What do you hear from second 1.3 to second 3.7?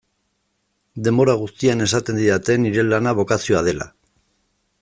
guztian esaten didate nire lana bokazioa